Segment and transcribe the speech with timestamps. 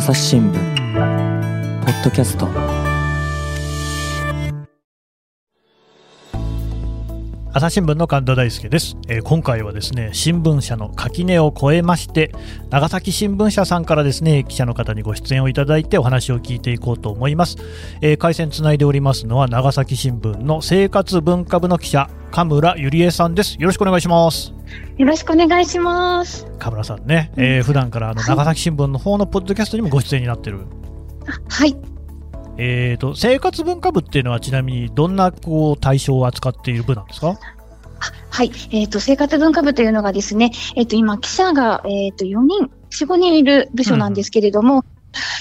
[0.00, 0.54] 朝日新聞
[1.84, 2.79] ポッドキャスト。
[7.52, 12.32] 朝日新聞の神田大輔です、えー今回はですね新聞社の垣根を越えまして
[12.70, 17.56] 長崎新聞社さんからですね記者の方にご出演をいただいてお話を聞いていこうと思います、
[18.02, 23.56] えー回線つないでおりますのは長崎新聞の生活文化部の記者神村ゆりえさんです。
[23.58, 24.52] よろしくお願いします。
[24.98, 26.46] よろしくお願いします。
[26.60, 28.28] 神村さんね、えー普段からあのはい。
[28.28, 30.60] 長崎新聞の方のポッドキャストにもご出演になってる。
[31.48, 31.76] はい。
[32.56, 37.38] えー、と生活文化部っていうのはちなみにどんなこう対象を扱っている部なんですか？
[38.30, 38.52] はい。
[38.72, 44.84] えっ、と、生活文化部というのがですね、えっ、と、今、記者が、えっ、と、4人、4、5人いる部署なんですけれども、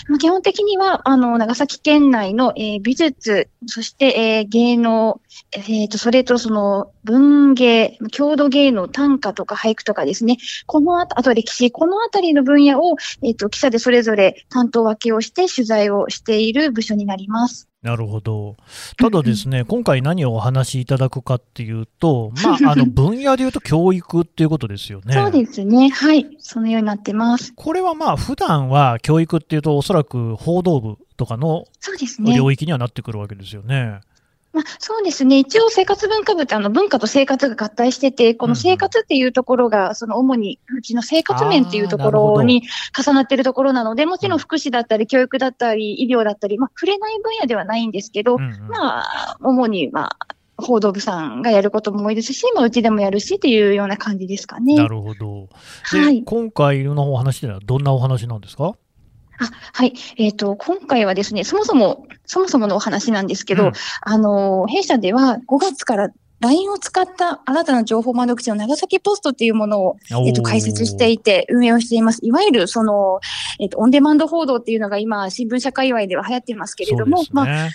[0.07, 17.68] ま基本的には、あの、長崎県内の、えー美術、そして、えー芸能、えっ、と、それとその、文芸、郷土芸能、短歌とか俳句とかですね、このあた、あと歴史、このあたりの分野を、えっ、と、記者でそれぞれ担当分けをして取材をしている部署になります。
[17.81, 18.57] なるほど。
[18.97, 25.13] ただですね、 今回何をお話しいただくかっていうと、まあ、 あの分野でいうと教育っていうことですよね。
[25.13, 25.89] そうですね。
[25.89, 26.27] はい。
[26.39, 27.53] そのようになってます。
[27.55, 31.65] これはまあ、普段は教育っていうと、おそらく報道部とかの。
[32.35, 34.01] 領域にはなってくるわけですよね。
[34.51, 35.37] まあ、そうですね。
[35.37, 42.63] 一応生活文化部ってあの文化と生活が合体してて、この生活っていうところが、その主にうちの生活面っていうところに
[42.97, 50.17] 重なっているところなので、もちろん福祉だったり教育だったり医療だったり、まあ、触れない分野ではないんですけど、うんうんまあ、主に、まあ、
[50.57, 54.75] 報道部さんがやることも多いですし、まあ、うちでもやるしっていうような感じですかね。
[54.75, 55.47] なるほど。
[55.91, 56.23] で、はい。
[56.23, 58.73] 今回のお話ではどんなお話なんですか？
[59.39, 59.93] あはい。
[60.17, 63.71] えっ、と、今回はですね、そもそも、そもそものお話なんですけど、うん
[64.01, 66.09] あの、弊社では5月から
[66.39, 72.19] LINE を使った新たな情報窓口の長崎ポストっていうものを、えっと、開設していて運営をしています。
[72.23, 73.19] いわゆるその、
[73.59, 77.27] えっと、オンデマンド報道っていうのが今、新聞社界隈では流行っていますけれども、ね。
[77.31, 77.69] まあ、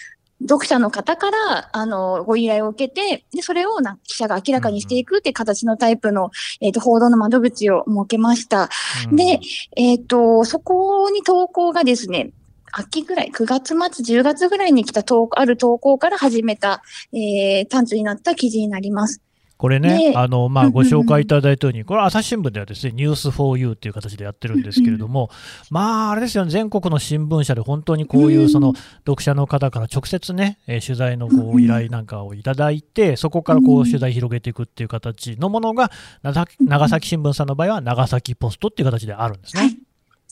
[0.48, 6.30] 読者の方から、あの、ご依頼を受けて、で、それをな記者が明らかにしていくっていう形のタイプの、
[6.60, 8.68] えっと、報道の窓口を設けました。
[9.10, 9.40] うんで、
[9.76, 12.30] えっ、と、そこに投稿がですね、
[12.72, 16.82] 秋ぐらい、9月末、10月ぐらいに来た投稿、ある投稿から始めた、
[17.12, 19.22] えー、単調になった記事になります。
[19.64, 25.30] これね、であのまあ、ご紹介いただいたように、これ、朝日新聞ではですね、ニュース for you っていう形でやってるんですけれども、
[25.70, 28.48] まあ、あれですよね、全国の新聞社で本当にこういううん。
[28.50, 28.74] その
[29.06, 31.64] 読者の方から直接ね、えー取材のこうんううん。
[31.64, 35.90] 依頼なんかをいただいて、そこからこううん取材広げていくっていう形のものが、
[36.22, 39.62] 長崎長崎新聞さんの場合は長崎ポストっていう形であるんですね。
[39.62, 39.78] はい。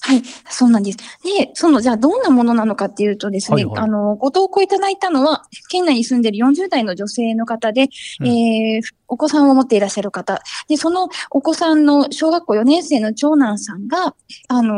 [0.05, 0.99] はい、そうなんです。
[0.99, 7.89] で、その、じゃあどんなものなのかっていうとですね、はいはいあの、ご投稿いただいたのは、県内に住んでいる40代の女性の方で、
[8.21, 10.43] うんえーお子さんを持っていらっしゃる方。
[10.69, 14.15] で、そのお子さんの小学校4年生の長男さんが、
[14.49, 14.77] あのー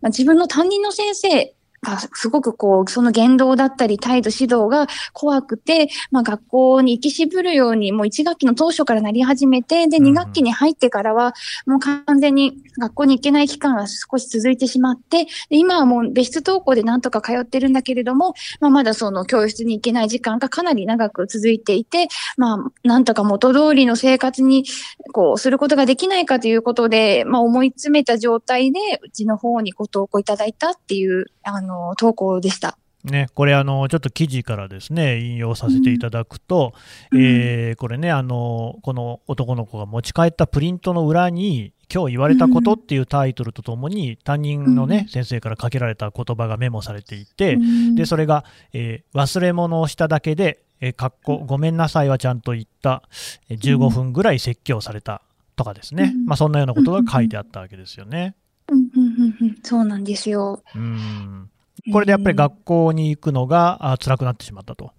[0.00, 10.06] まあ自分の担任の先生がすごくこう、その言動だったり態度指導が怖くて、まあ学校に行き渋るようにもう1学期の当初からなり始めて、で、うん。
[10.06, 11.34] うん2学期に入ってからは、
[11.66, 24.64] もう完全に学校に行けない期間が少し続いてしまって、で今はもう別室登校でなんとか通ってるんだけれども、まあ、まだその教室に行けない時間がかなり長く続いていて、まあ、なんとか元通りの生活に
[25.12, 32.78] こうすることができないかということで、まあ、思い詰めた状態で、うちの方にご投稿いただいたっていう、あの、投稿でした。
[33.04, 36.72] ね、これあの、ちょっと記事からですね引用させていただくと、
[37.10, 37.20] うん。
[37.20, 45.08] えーこれねあの、この男の子が持ち帰ったプリントの裏に、今日言われたことっていうタイトルとともに、担任の、ねうん。
[45.08, 47.94] 先生からかけられた言葉がメモされていて、うん。
[47.96, 53.02] でそれが、えー忘れ物をしただけで、えーかっこごめんなさいはちゃんと言った、
[53.48, 55.22] えー15分ぐらい説教された
[55.56, 56.26] とかですね、うん。
[56.26, 58.36] まあ、そんなようなことが書いてあったわけですよね。
[58.68, 58.78] うん。
[58.78, 58.86] うん。
[58.94, 59.36] うん。
[59.40, 59.56] うん。
[59.64, 60.62] そうなんですよ。
[60.76, 61.48] うん
[61.90, 64.92] これでやっぱり学校に行くのがあ辛くなってしまったと。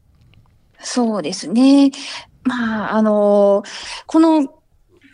[0.80, 1.92] そうですね。
[2.44, 3.64] まあ、あの
[4.06, 4.64] この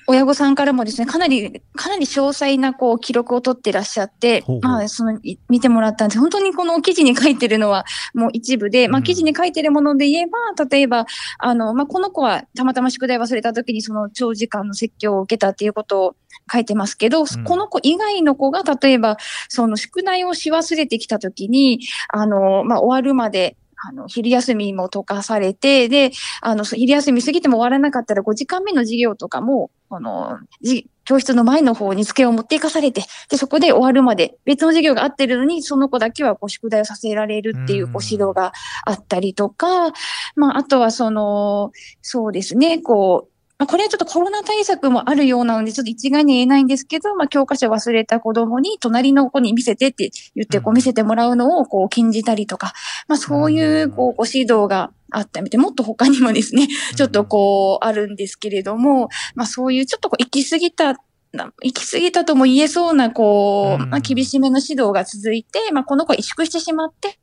[0.09, 6.19] 親御さんからもですね、かなり、かなり詳細なこう記録を取ってらっしゃって、ほうほうまあ、その、い見てもらったんです。
[6.19, 7.85] 本当にこの記事に書いてるのは
[8.15, 11.05] もう一部で、まうんあ、記事に書いてるもので言えば、例えば、
[11.37, 16.15] あの、まあ、この子はたまたま宿題忘れた時にその長時間の説教を受けたっていうことを
[16.51, 17.25] 書いてますけど、ん。
[17.45, 19.17] この子以外の子が、例えば、
[19.47, 21.79] その宿題をし忘れてきた時に、
[22.09, 23.57] あの、まあ、終わるまで、
[23.87, 26.11] あの、昼休みも解かされて、で、
[26.41, 37.93] あの、昼休み過ぎても終わらなかったら5時間目の授業とかも、あの、じ教室の前の方に机を持っていかされて、で、そこで終わるまで別の授業があってるのに、その子だけはこう宿題をさせられるっていううん。
[37.93, 38.53] こう指導が
[38.85, 39.91] あったりとか、
[40.35, 41.71] まあ、あとはその、
[42.01, 43.28] そうですね、こう、
[43.59, 52.71] まあ、これはちょっとコロナ対策もあるようなので、ちょっと一概に言えないんですけど、まあ、教科書忘れた子供に隣の子に見せてって言って、こう見せてもらうのをこう禁じたりとか、
[53.09, 55.59] まあ、そういうこうご指導があったみたい。
[55.59, 60.95] もっと他にもですね、ちょっとこう、あるんですけれども、まあそういうちょっとこう、行き過ぎた
[61.33, 67.19] 行き過ぎたとも言えそうな、こう、まあ、厳しめの指導が続いて、まあ、この子萎縮してしまって、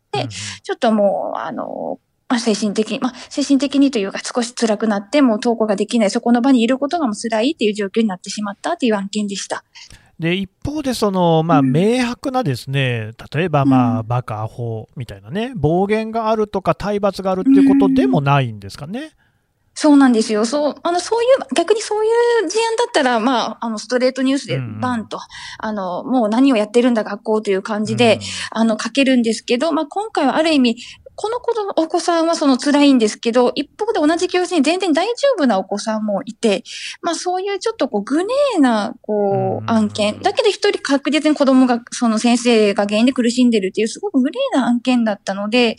[0.62, 1.98] ちょっともう、あの、
[2.28, 9.64] まあ、精神的に、まあ、精神的にというか少し辛くなって、もう登校ができない、そこの場にいることがもう辛いっていう状況になってしまったという案件でした。
[10.18, 19.10] で一方で、その、まあ、明白なですね、例えば、まあ、バカ、アホみたいなね、暴言があるとか、体罰があるっていうことでもないんですかね？
[19.74, 20.46] そうなんですよ。
[20.46, 22.08] そう、あの、そういう、逆にそうい
[22.46, 25.20] う事案だったら、まあ、あの、ストレートニュースでバンと、うん、
[25.58, 30.78] あの、もう何をやってるんだ学校という感じで、うん、あの、書けるんですけど、まあ、今回はある意味、
[31.16, 36.62] この子のお子さんはその辛いんですけど、一方で同じ教室に全然大丈夫なお子さんもいて、
[37.00, 45.76] まあそういうちょっとこうグレーなこう案件、だけど一人確実に子供が、その先生が原因で苦しんでるっていうすごくグレーな案件だったので、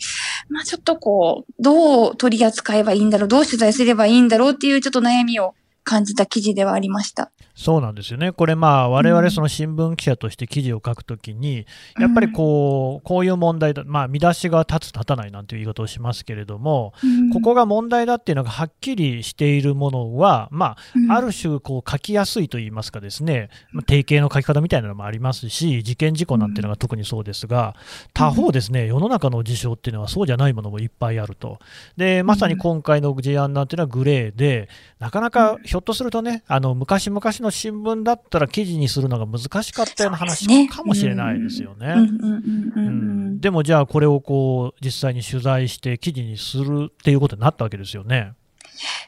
[0.48, 7.30] まあちょっとこう、どう取り扱えばいいんだろう、どう取材すればいいんだろうっていうちょっと悩みを感じた記事ではありました。
[7.60, 11.66] そうなんですよね、これ、まあ、我々その新聞記者として記事を書くときに、
[11.98, 16.94] やっぱりこうこういう問題だ、まあ、見出しが立つ、立たないなんていう言い方をしますけれども、
[17.32, 20.76] ここが問題だっていうのがはっきりしているものは、ま
[21.08, 23.50] あ、ある種こう書きやすいといいますか、ですね。
[23.86, 27.74] 定型の書き方みたいなのもありますし、事件事故なんていうのが特にそうですが、
[28.14, 31.58] 他方、ですね世の中の事象っていうのはそうじゃないものもいっぱいあると、
[31.96, 34.68] でまさに今回の事案なんていうのはグレーで、
[35.00, 41.94] なかなかひょっとするとね、あの昔々の新聞だったら記事にするのが難しかったような話かもしれないですよね。
[43.40, 48.32] でもじゃあこれをこう実際に取材して記事にするっていうことになったわけですよね。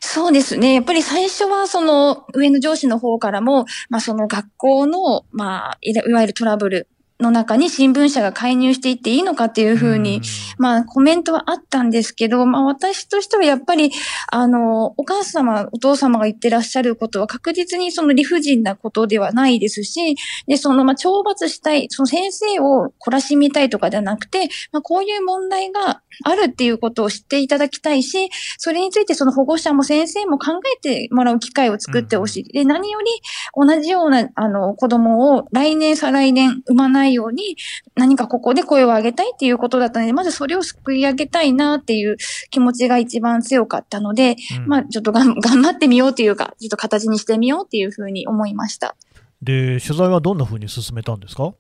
[0.01, 0.75] そうですね。
[0.75, 6.89] やっぱり最初はその上の上司の方からも、まあその学校の、まあいわゆるトラブル
[7.21, 10.23] の中に新聞社が介入していっていいのかっていうふうに、
[10.59, 13.91] まあコメントはあったんですけど、まあ私としてはやっぱり、
[14.31, 32.45] あの、お母様、お父様が言ってらっしゃることは確実にその理不尽なことではないですし、で、その、まあ懲罰したい、その先生を懲らしみたいとかではなくて、まあこういう問題があるっていうことを知っていただきたいし、それについてその保護者も先生も考えてもらう機会を作ってほしい。
[32.45, 33.07] で、何より
[33.55, 37.57] 同じような、あの、子供を来年、再来年産まないないように、
[37.97, 42.17] 何かここで声を上げたいっていうことだったので、まずそれを救い上げたいなっていう
[42.51, 48.95] 気持ちが一番強かったので、うん、まあちょっとがん 頑張ってみようというか、ちょっと形にしてみようっていうふうに思いました。
[49.43, 51.53] で、取材はどんなふうに進めたんですか？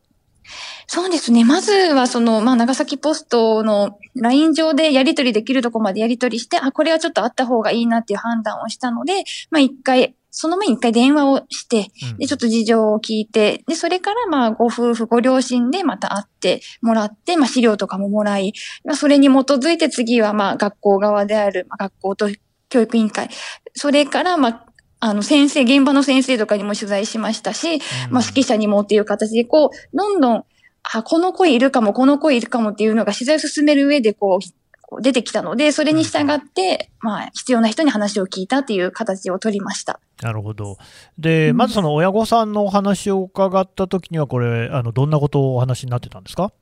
[0.86, 1.44] そうですね。
[1.44, 18.52] まずは、その、まあ、長崎ポストの LINE 上でやり取りできるとこまでやり取りして、あ、これはちょっとあった方がいいなっていう判断をしたので、まあ、一回その前に一回電話をして、で、ちょっと事情を聞いて、で、それからまあ、ご夫婦、ご両親でまた会ってもらって、まあ、資料とかももらい、
[18.84, 22.28] まあ、それに基づいて次はまあ、学校側である、まあ、学校と
[22.68, 23.28] 教育委員会、
[23.74, 24.66] それからまあ、
[25.00, 27.80] あの、先生、現場の先生とかにも取材しましたし、
[28.10, 30.44] まあ、指揮者にもっていう形で、こう、どんどん、
[30.82, 34.59] あ、この声いるかも、この声いるかもっていうのが取材を進める上で、こう、
[35.00, 40.00] 出てきたので、それに従って、まあ、必要な人に話を聞いたっていう形を取りました。
[40.22, 40.76] なるほど。
[41.18, 46.52] で、まずその親御さんのお話を伺ったときには、これ、あの、どんなことをお話になってたんですか？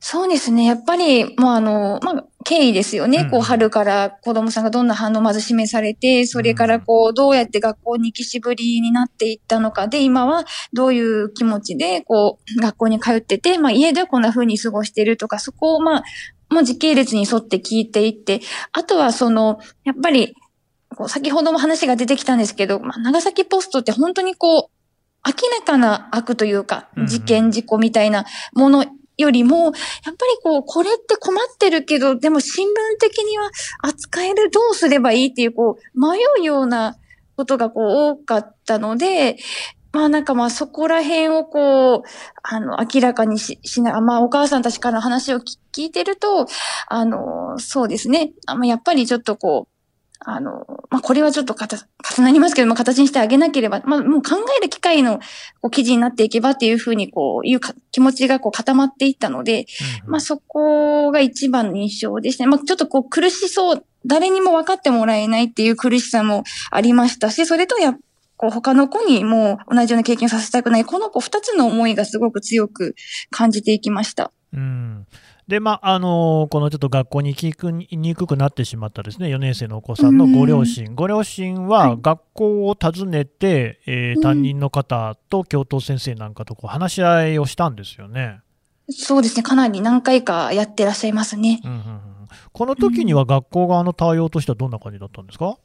[0.00, 0.64] そうですね。
[0.64, 3.22] やっぱり、もうあの、まあ、経緯ですよね。
[3.22, 16.04] うん、こう、春から子供さんがどんな反応をまず示されて、それからこう、どうやって学校に行きしぶりになっていったのかで、今はどういう気持ちで、こう、学校に通ってて、まあ、家ではこんな風に過ごしているとか、そこをまあ、
[16.50, 18.40] もう時系列に沿って聞いていって、
[18.72, 20.34] あとはその、やっぱり、
[20.96, 24.62] こう先ほども話が出てきたんですけど、まあ、長崎ポストって本当にこう、
[25.26, 28.24] 明らかな悪というか、事件事故みたいな
[28.54, 28.86] もの
[29.18, 33.50] よりも、やっぱりこう、これって困ってるけど、でも新聞的には
[33.82, 36.96] 扱える、どうすればいいっていう、こう、迷うような
[37.36, 39.36] ことがこう多かったので、
[39.92, 42.02] まあなんかまあそこら辺をこう、
[42.42, 46.46] あの、明らかにししな、まあお母さんたちからの話を聞いてると、
[46.88, 48.32] あの、そうですね。
[48.46, 49.78] あまあ、やっぱりちょっとこう、
[50.20, 51.78] あの、まあ、これはちょっとかた、
[52.16, 55.20] 重なりますけども、形にしてあげなければ、まあ、もう考える機会の
[55.60, 57.60] こう記事になっていけばっていうふうに、こう、いう
[57.92, 59.66] 気持ちがこう固まっていったので、
[60.02, 62.48] うんうん、まあ、そこが一番の印象ですね。
[62.48, 67.94] まあ、ちょっとこう苦しそう、誰にも分かってもらえないっていう苦しさもありましたし、それとや
[68.38, 72.94] こう他の子にも同じような経験させたくない、この子二つの思いがすごく強く
[73.30, 74.30] 感じていきました。
[74.54, 75.06] うん。
[75.48, 84.22] で、まあ、あのーこのちょっと学校に行きにくくなってしまったですね、4年生のお子さんのご両親、ご両親は学校を訪ねて、えーうん。
[84.22, 88.40] 担任の方と教頭先生なんかとこう話し合いをしたんですよね。
[88.88, 89.42] そうですね。
[89.42, 91.60] かなり何回かやってらっしゃいますね。
[91.64, 92.00] うんうんうん
[92.52, 95.56] この時には学校側の対応としてはどんな感じだったんですか、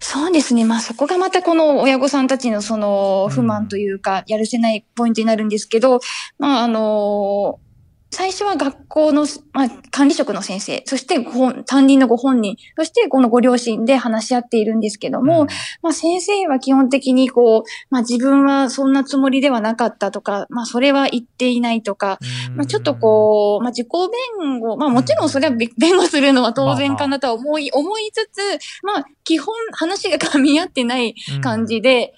[0.00, 0.64] そうですね。
[0.64, 6.00] まあそこがまたこの親御さんたちのその不満というか、やるせないポイントになるんですけど、
[6.38, 7.58] まああの
[8.10, 15.46] 最初は学校の、まあ、管理職の先生、そしてご本担任のご本人、そしてこのご両親で話し合っているんですけども、
[15.82, 22.56] まあ先生は基本的にこう、まあ自分はそんなつもりではなかったとか、まあそれは言っていないとか、うん。
[22.56, 23.88] まあ、ちょっとこう、まあ、自己
[24.38, 28.40] 弁護、まあ、もちろんそれはべ 弁護するのは当然かなとは思い、思いつつ、
[28.82, 32.14] まあ、基本話が噛み合ってない感じで、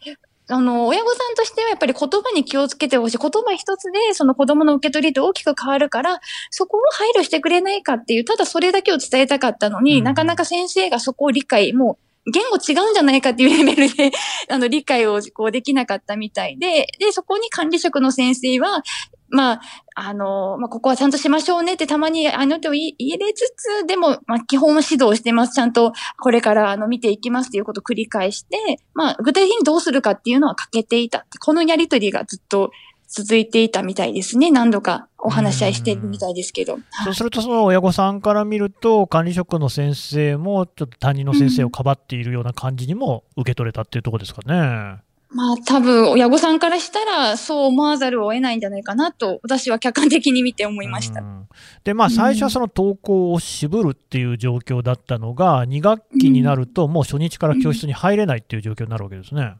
[0.51, 3.19] あの、親御さんとしてはやっぱり言葉に気をつけてほしい。
[3.19, 14.11] 言葉一つでその子供の受け取りって大きく変わるから、そこを配慮してくれないかっていう、ただそれだけを伝えたかったのに、うんなかなか先生がそこを理解、もう、言語違うんじゃないかっていうレベルで、
[14.49, 18.83] あの、理解をこうできなかったみたいで、で、そこに管理職の先生は、
[19.31, 19.61] まあ、
[19.95, 25.55] あの、まあ、ここはちゃんとしましょうねってたまにあの手を言い入れつつ、でも、まあ、基本は指導してます。
[25.55, 28.57] ちゃんとこれからあの見ていきますっていうことを繰り返して、
[28.95, 31.27] まあ、具体的にどうするかっていうのは欠けていた。
[31.41, 32.71] このやりとりがずっと
[33.11, 34.51] 続いていたみたいですね。
[34.51, 36.79] 何度かお話し合いしてるみたいですけど。
[37.05, 45.03] そうすると、その親御さんから見ると、管理職の先生も、ちょっと担任の先生をかばっているような感じにも受け取れたっていうところですかね。
[45.33, 51.21] まあ多分親御さんからしたらそう思わざるを得ないんじゃないかなと私は客観的に見て思いました。
[51.21, 51.41] うん
[51.85, 59.55] で、まあ、最初はその登校を渋るっていう状況だったのが、2学期になると、もう初日から教室に入れないっていう状況になるわけですね。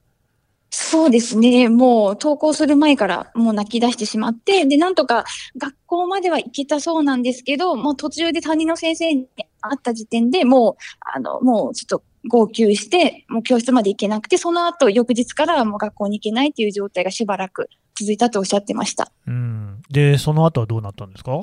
[0.73, 1.69] そうですね。
[1.69, 5.25] もう登校する前からもう泣き出してしまって、で、なんとか
[5.57, 9.27] 学校までは行けたそうなんですけど、もう途中で担任の先生に
[9.61, 19.11] 会った時点でもう、あの、もうちょっと号泣して、もう教室まで行けなくて、その後翌日からはもう学校に行けないっていう状態がしばらく続いたとおっしゃってました。
[19.27, 19.83] うん。
[19.91, 21.43] で、その後はどうなったんですか？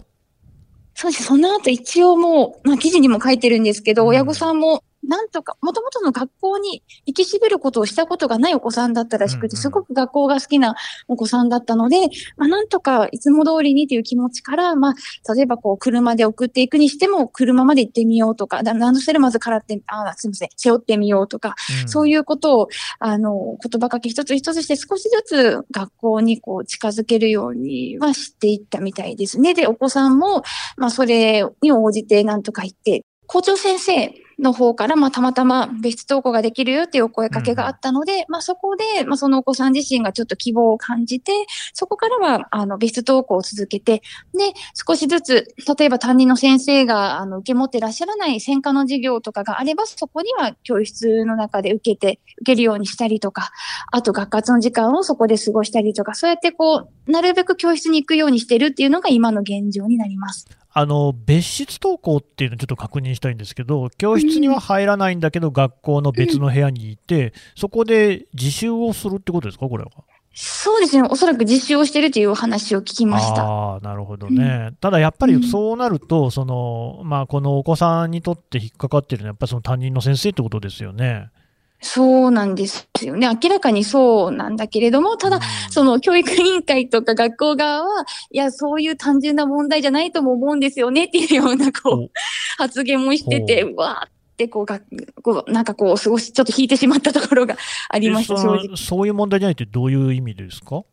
[0.93, 1.24] そうです。
[1.24, 10.75] その後一応もう、まあ記事にも書いてるんですけど、うん親御さんも、なんとか、もともとの学校に行きしびることをしたことがないお子さんだったらしくて、うんうんすごく学校が好きな
[11.07, 11.97] お子さんだったので、
[12.35, 21.55] まあなんとかいつも通りにという気持ちから、まあ、例えばこう、車で送っていくにしても、車まで行ってみようとか、だランドセルまずからって、あ、すみません、背負ってみようとか、
[21.87, 22.67] そういいうことを、
[22.99, 29.53] あの、言葉かけ一つ一つして少しずつ学校にこう近づけるようにはしていったみたいですね。
[29.53, 30.43] で、お子さんも、
[30.75, 41.31] まあそれに応じてなんとか言って、校長先生の方から、まあたまたま別室登校ができるよっていうお声かけがあったので、まあそこで、まあそのお子さん自身がちょっと希望を感じて、
[41.74, 44.01] そこからは、あの、別室登校を続けて、
[44.34, 44.53] で、
[44.88, 53.50] 少しずつ、例えば担任の先生が、あの、受け持ってらっしゃらない専科の授業とかがあれば、そこには教室の中で受けて、受けるようにしたりとか、
[53.91, 60.48] あと学活の時間をそこで過ごしたりとか、そうやってこう、なるべく教室に行くようにしてるっていうのが今の現状になります。
[60.79, 69.89] あの別室登校っていうのをちょっと確認したいんですけど、教室には入らないんだけど、学校の別の部屋にいて、そこで自習をするってことですか、これは？
[70.36, 71.07] そうですね。
[71.10, 73.43] おそらく実習をしてるというお話を聞きました。
[73.43, 74.69] ああ、なるほどね。
[74.79, 81.31] ただやっぱりそうなると、そのまあ、このお子さんにとって引っかかってるのは、やっぱりその担任の先生ってことですよね。
[81.79, 83.27] そうなんですよね。
[83.41, 92.12] 明らかにそうなんだけれども、ただ、うんその教育委員会とか学校側は、いや、そういう単純な問題じゃないとも思うんですよねっていうような、こう、
[92.57, 94.81] 発言もしてて、わーってこうが、
[95.22, 97.57] こう、なんかこう、過ごし、ちょっと引いてしまったところが
[97.89, 98.65] ありました、え正直。
[98.65, 100.84] いそういう問題じゃないってどういう意味ですか？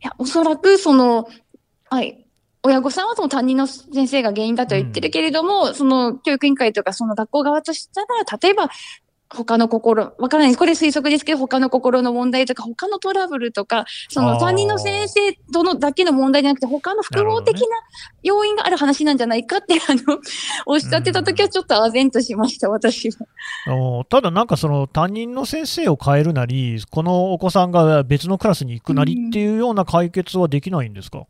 [0.00, 1.28] や、おそらく、その、
[1.90, 2.24] はい。
[2.62, 8.06] 親御さんはその担任の先生が原因だとは言ってるけれども、その教育委員会とかその学校側としたら、
[8.40, 8.70] 例えば、
[9.28, 10.58] 他の心、わからないです。
[10.58, 17.66] これ推測ですけど、他の心の問題とか、他のトラブルとか、その担任の先生とのだけの問題じゃなくて、他の複合的な
[18.22, 20.18] 要因がある話なんじゃないかって、あの、
[20.66, 23.26] おっしゃってた時はちょっと唖然としました、私は。
[23.74, 31.24] おただなんかその担任の先生を変えるなり、このお子さんが別のクラスに行くなりっていうような解決はできないんですか、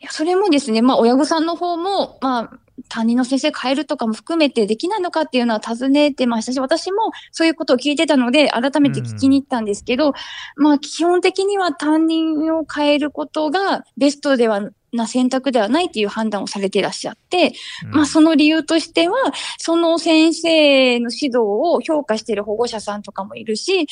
[0.00, 2.58] いや、それもですね、まあ、親御さんの方も、まあ、
[2.88, 10.12] 担任の先生変えるとかも含めてできないのかっていうのは尋ねてましたし、私もそういうことを聞いてたので、改めて聞きに行ったんですけど、
[10.56, 17.52] まあ、基本的には担任を変えることがベストではな選択ではないっていう判断をされていらっしゃって、
[17.84, 19.16] うんまあその理由としては、
[19.58, 23.86] その先生の指導を評価している保護者さんとかもいるし、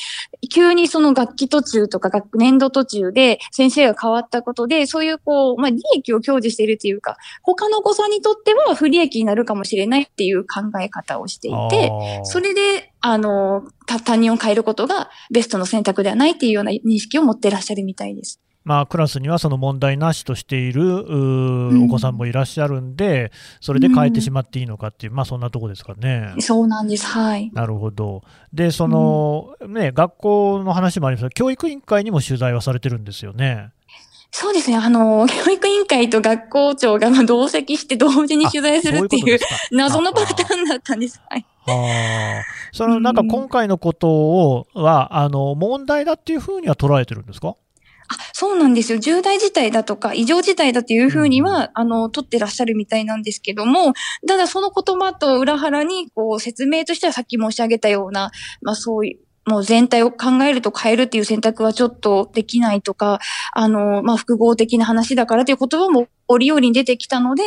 [0.51, 11.91] 急にその学期途中とか学年度途中で先生が変わったことで、そういうこう、まあ利益を享受しているというか、他のお子さんにとっては不利益になるかもしれないっていう考え方をしていて、
[12.23, 18.39] それで、あの、た担任を変えることがベストの選択ではないっていうような認識を持ってらっしゃるみたいです。
[18.69, 20.99] まあ、クラスにはその問題なしとしている
[21.85, 26.35] お子さんもいらっしゃるんで、それで変えてしまっていいのかっていう、まあそんなとこですかね。
[26.37, 27.07] そうなんです。
[27.07, 27.49] はい。
[27.51, 28.21] なるほど。
[28.53, 33.71] で、その、ね、学校の話もありますが、教育委員会にも取材はされてるんですよね。
[34.29, 34.77] そうですね。
[34.77, 39.39] あの、教育委員会と学校長がまあ同席して同時に取材するっていう。
[39.75, 41.19] 謎のパターンだったんです。
[41.27, 41.45] はい。
[41.65, 42.43] はあ。
[42.71, 47.55] そのなんか今回のことをは、あの、問題だっていうふうには捉えてるんですか？
[48.09, 48.99] あ、そうなんですよ。
[48.99, 53.93] 重大事態だとか、異常事態だっていうふうには、あの、取ってらっしゃるみたいなんですけども、
[54.27, 63.19] ただその言葉と裏腹に、こう、説明としてはさっき申し上げたような、まあそういう、もう全体を考えると変えるっていう選択はちょっとできないとか、
[63.53, 67.43] あの、まあ複合的な話だからという言葉も折々に出てきたので、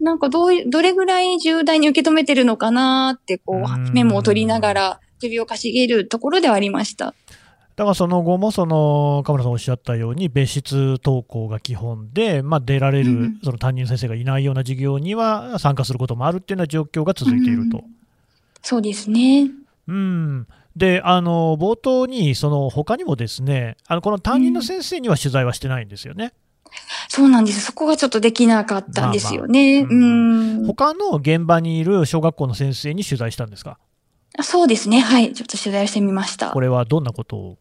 [0.00, 7.14] なんかどうい、どれぐらい重大に受け止めてるのかなって、こうんう、メモを取りながら首をかしげるところではありました。
[7.80, 17.82] だからその後も、その、河村さんおっしゃったように、別室登校が基本で、まあ、出られるうん、その担任の先生がいないような授業には参加することもあるっていうような状況が続いていると。
[18.60, 19.48] そうですね。
[19.88, 20.46] うん。
[20.76, 26.34] で、あの、冒頭に、その、他にもですね、あの、この担任の先生には取材はしてないんですよね。
[27.08, 27.62] そうなんです。
[27.62, 29.84] そこがちょっとできなかったんですよね。
[29.84, 30.10] まあまあう
[30.64, 30.66] ん。
[30.66, 33.78] 他の現場にいる小学校の先生に取材したんですか？
[34.38, 35.00] あそうですね。
[35.00, 35.32] はい。
[35.32, 36.50] ちょっと取材をしてみました。
[36.50, 37.58] これはどんなことを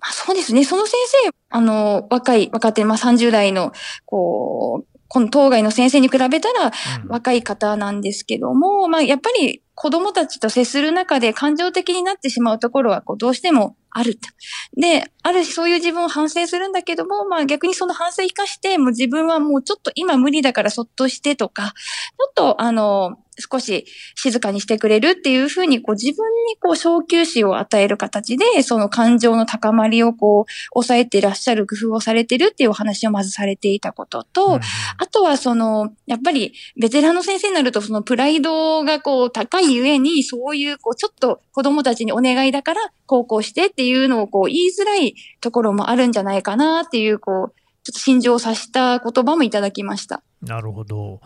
[0.00, 0.64] まあ、そうですね。
[0.64, 3.72] その先生、あの、若い、若手、まあ、30代の、
[4.04, 14.28] こう、この当該の先生に比べたらうん若い方なんですけども、まあ、やっぱり子供たちと接する中で感情的になってしまうところは、こう、どうしてもあると。
[14.76, 34.60] で、あるし、そういう自分を反省するんだけども、まあ、逆にその反省を生かして、もう自分はもうちょっと今無理だからそっとしてとか、ちょっと、あの、少し静かにしてくれるっていうふうに、こう自分にこう小休止を与える形で、その感情の高まりをこう抑えていらっしゃる工夫をされてるっていうお話をまずされていたことと、うんうん
[35.00, 50.22] あとはその、やっぱりベテランの先生になるとそのプライドがこう高いゆえに、そういうこうちょっと子供たちにお願いだから高校してっていうのをこう言いづらいところもあるんじゃないかなっていう、こう、ちょっと心情を察した言葉もいただきました。
[50.42, 51.20] なるほど。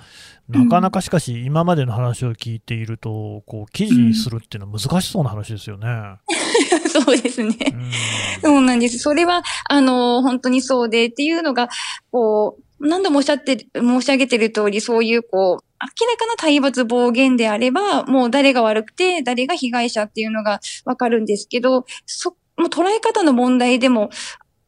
[0.48, 5.86] なかなかしかし、今までの話を聞いていると、こう、記事にするっていうのは難しそうな話ですよね。
[6.88, 7.56] そうですね。
[7.72, 7.90] うん
[8.42, 8.98] そうなんです。
[8.98, 11.68] それは、あの、本当にそうでっていうのが、
[12.10, 24.10] こう、何度もおっしゃってる、申し上げてる通り、そういう、こう、明らかな体罰暴言であれば、もう誰が悪くて、誰が被害者っていうのがわかるんですけど、そ、もう捉え方の問題でも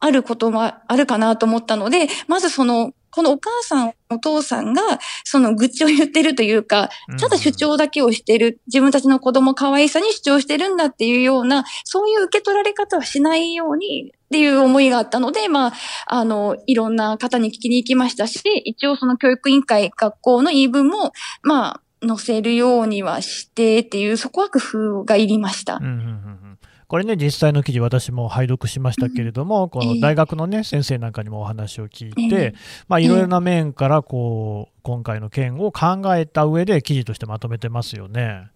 [0.00, 4.82] あることはあるかなと思ったので、まずその、このお母さん、お父さんが、
[5.22, 15.72] その愚痴を言ってるというか、ただ主張だけをしてる、自分たちの子供可愛さに主張してるんだっていうような、そういう受け取られ方はしないようにっていう思いがあったので、まあ、
[16.06, 21.12] あの、いろんな方に聞きに行きましたし、一応その教育委員会、学校の言い分も、
[21.44, 25.76] まあ、載せるようにはしてっていう、そこは工夫がいりました。
[25.76, 25.84] うん。
[25.84, 26.58] うんうんうん。
[26.88, 32.54] これね、実際の記事、私も拝読しましたけれども、この大学のね、先生なんかにもお話を聞いて、ええ。
[32.88, 38.48] まあ、いろいろな面から、こう、今回の件を考えた上で、記事としてまとめてますよね。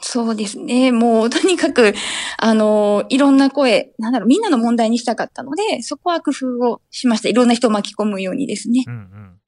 [0.00, 0.92] そうですね。
[0.92, 1.94] もう、とにかく、
[2.38, 7.28] あの、いろんな声、なんだろう、みんなの問題にしたかったので、そこは工夫をしました。
[7.28, 8.84] いろんな人を巻き込むようにですね。
[8.86, 9.38] うんうん。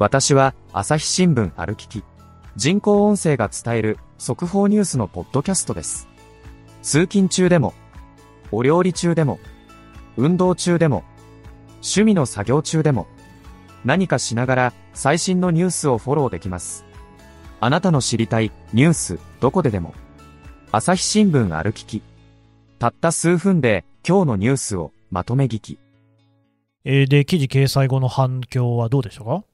[0.00, 2.02] 私は朝日新聞歩きき。
[2.56, 6.08] 人工音声が伝える速報ニュースのポッドキャストです。
[6.82, 7.74] 通勤中でも、
[8.50, 9.38] お料理中でも、
[10.20, 11.02] 運動中でも、
[11.76, 13.06] 趣味の作業中でも、
[13.84, 16.84] 何かしながら最新のニュースをフォローできます。
[17.60, 19.94] あなたの知りたいニュースどこででも。
[20.72, 22.02] 朝日新聞歩きき。
[22.78, 25.78] たった数分で今日のニュースをまとめ聞き。
[26.84, 29.44] えーで、記事掲載後の反響はどうでしたか？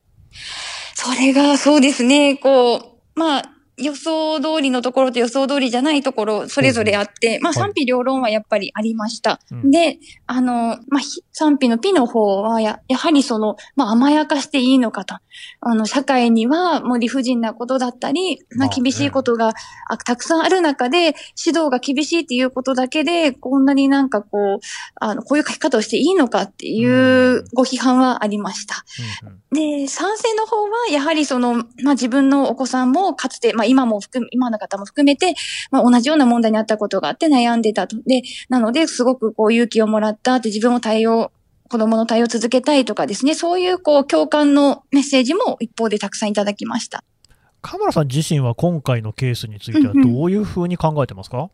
[0.95, 2.81] それが、そうですね、こう、
[3.15, 3.43] まあ、
[3.79, 9.41] 予想通りのところと予想通りじゃないところ、それぞれあって、まあ賛否両論はやっぱりありました。
[9.51, 15.17] うんで、あの、まあ、ひ賛否のピの方はや、やはりその、まあ甘やかしていいのかと。
[15.61, 19.53] あの、社会にはもう理不尽なことだったり、まあ厳しいことが、
[19.91, 24.59] あたくさんある中で、指導が厳しいっていうことだけで、こんなになんかこう、
[24.95, 28.85] あの、こういう書き方をしていいのかっていうご批判はありました。
[29.23, 35.35] うんうんで、賛成の方は、やはりその、まあ、自分のお子さんもかつて、まあ、今も含め、今の方も含めて、
[35.71, 37.97] まあ、同じような問題にあったことがあって悩んでたと。
[38.07, 41.33] で、なので、すごくこう勇気をもらったって自分を対応、
[41.69, 47.03] 子供の対応を続けたいとかですね、そういうこう共感のメッセージも一方でたくさんいただきました。
[47.63, 51.51] 河村さん自身は今回のケースについてはどういうふうに考えてますか、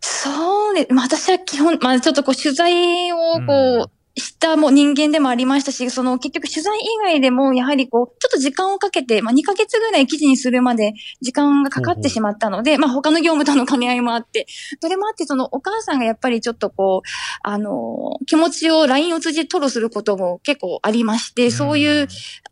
[0.00, 14.46] そうね、まあ、私は基本、まあ、ちょっとこう取材をこう、うんしたもう人間でもありましたし、その結局取材以外でもやはりこう、ちょっと時間をかけて、まあ2ヶ月ぐらい記事にするまで時間がかかってしまったので、まあ他の業務との兼ね合いもあって、
[14.80, 17.08] それもあってそのお母さんがやっぱりちょっとこう、
[17.42, 22.08] あの、気持ちを LINE を通じて吐露することも結構ありまして、そういう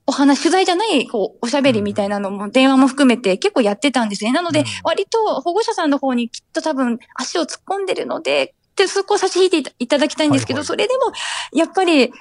[0.06, 4.32] お話、取材じゃない、こう、おしゃべりみたいなのも、電話も含めて結構やってたんですね。
[4.32, 10.66] なのでうん、割と保護者さんの方にきっと多分足を突っ込んでるので、で、そこを差し引いていただきたいんですけど、はいはい。
[10.66, 11.12] それでも、
[11.52, 12.12] やっぱり、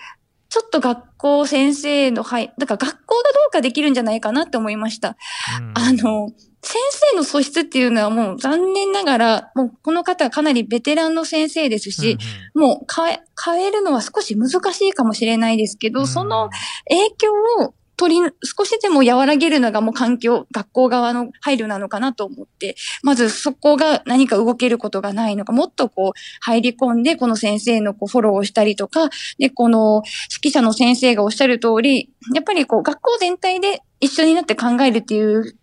[0.49, 5.15] ちょっと学校先生の、はい、だから学校がどうかできるんじゃないかなって思いました。
[5.59, 5.73] うん。
[5.75, 6.29] あの、
[6.63, 6.77] 先
[7.11, 12.17] 生の素質っていうのはもう残念ながら、もうこの方はかなりベテランの先生ですし、
[12.53, 16.49] もう変え、変えるのは少し難しいかもしれないですけど、その、
[16.89, 17.33] 影響
[17.65, 35.55] を取り、少しでも和らげるのがもう環境、学校側の配慮なのかなと思って、まずそこが何か動けることがないのか、もっとこう入り込んで、この先生のこうフォローをしたりとか、で、この指揮者の先生がおっしゃる通り、やっぱりこう学校全体で一緒になって考えるっていう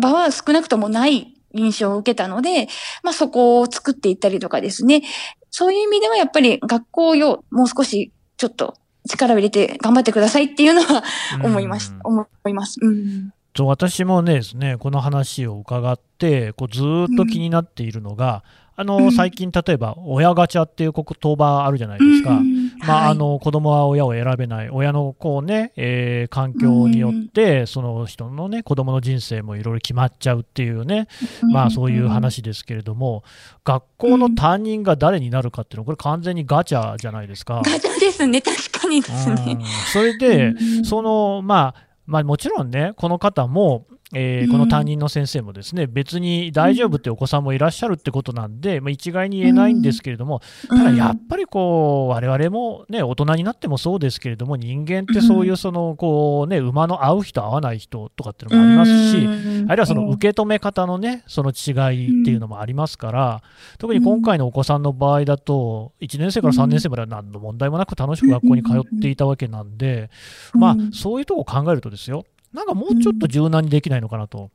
[0.00, 2.68] 場は少なくともない印象を受けたので、
[3.02, 5.02] まあそこを作っていったりとかですね。
[5.50, 8.74] そういう意味ではやっぱり学校をもう少しちょっと
[9.10, 11.02] 力を入れて頑張ってくださいっていうのは
[11.42, 12.78] 思いましうん思います。
[12.80, 13.32] うん。
[13.56, 18.44] そう私もねですねこの話を伺ってこうずーっと気になっているのが、
[18.76, 19.12] あのうん。
[19.12, 22.38] 最近例えば親ガチャっていう言葉あるじゃないですか。
[22.38, 23.10] うんまあ、はい。
[23.10, 31.08] あの子供は親を選べない、親のこうね、えー環境によって、その人のね、子供の人生もいろいろ決まっちゃうっていうね、
[31.52, 33.22] まあそういう話ですけれども、
[33.64, 37.62] 学校の担任が誰になるかっていうのは、これ完全にガチャじゃないですか。
[37.64, 39.36] ガチャですね、確かにですうん。
[39.36, 39.58] ね。
[39.92, 40.84] それで、うん。
[40.84, 59.26] その、まあ、まあもちろんね、この方も、えーうんこの担任の先生もですね、別に大丈夫ってお子さんもいらっしゃるってことなんで、まあ、一概に言えないんですけれども、ただやっぱりこう、我々もね、大人になってもそうですけれども、人間ってそういうその、こうね、馬の合う人、合わない人とかっていうのもありますし、
[59.68, 63.42] あるいはその受け止め方のね、その違いっていうのもありますから、
[63.78, 70.10] 特に今回のお子さんの場合だと、1年生から3年生までは何の問題もなく楽しく学校に通っていたわけなんで、
[70.54, 74.50] まあ、そういうとこ考えるとですよ、なんかもうちょっと柔軟にできないのかなと。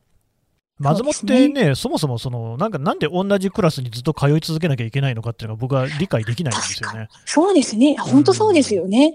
[0.78, 7.08] まずもってね、そもそもその、なんかなんで同じクラスにずっと通い続けなきゃいけないのかっていうのは僕は理解できないんですよね。
[7.24, 7.96] そうですね。
[7.98, 9.14] 本当そうですよね。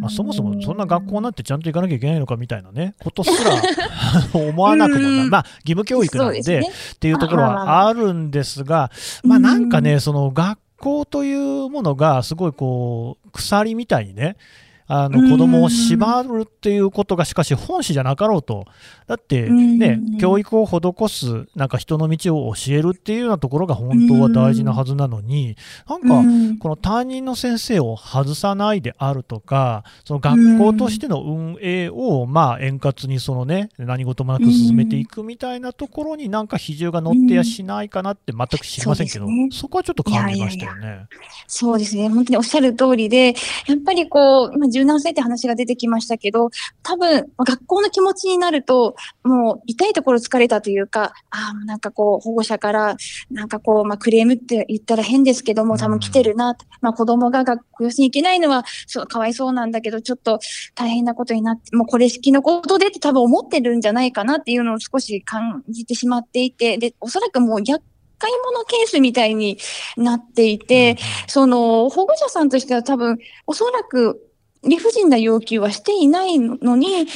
[0.00, 3.50] まあ、そもそもそんな学校なんてちゃんと行かなきゃいけないのかみたいなね、 ことすら
[4.32, 5.12] 思わなくもない。
[5.24, 8.90] うんまあ、義務教育なんで、ねっていうところはあるんですが、
[9.22, 14.36] まあなんかね、その学校というものがすごいこう、鎖みたいにね、
[14.86, 18.66] あの子供を縛るっていうことがしかし本旨じゃなかろうと。
[19.06, 25.56] だってねうん、教育を施す、なんか人の道を教えるっていうようなところが本当は大事なはずなのに、
[25.88, 26.58] なんか、うん。
[26.58, 41.06] この担任の先生を外さないであるとか、その学校としての運営を、まあ、円滑にそのね、何事もなく進めていくみたいなところになんか比重が乗ってやしないかなって全く知りませんけど、そこはちょっと感じましたよね。
[41.46, 42.08] そうですね。
[42.08, 43.34] 本当におっしゃる通りで、
[43.66, 46.50] やっぱりこう、今柔軟性って話が出てきましたけど、
[46.82, 52.96] 多分、まあ学校の気持ちになると、もう痛いところ疲れたというか、ああ、なんかこう、保護者から、
[53.30, 60.40] なんかこう、まあクレームって言ったら変ですけども、多分来てるな、まあ子供が学校に行けないのは、そう、かわいそうなんだけど、ちょっと
[60.74, 67.82] 大変なことになって、もうこれ式のことでって多分思ってるんじゃないかなっていうのを少し感じてしまっていて、で、おそらくもう厄
[68.18, 69.58] 介者ケースみたいに
[69.96, 74.30] なっていて、その保護者さんとしては多分、おそらく
[74.66, 77.06] 理不尽な要求はしていないのに、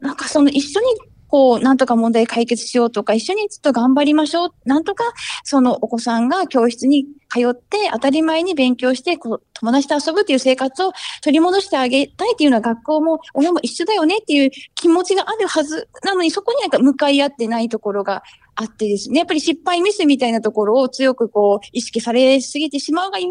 [0.00, 0.86] なんかその一緒に
[1.28, 4.50] こう、なんとか問題解決しようとか、一緒にちょっと頑張りましょう。
[4.64, 5.04] なんとか、
[5.44, 10.92] そのお子さんが教室に通って当たり前に勉強してこう友達と遊ぶっていう生活を
[11.22, 18.22] 取り戻してあげたいっていうのは学校も親も一緒だよねっていう気持ちがあるはずなのにそこになんか向かい合ってないところが
[18.56, 23.28] あってですね、やっぱり失敗ミスみたいなところを強くこう意識されすぎてしまうがゆえ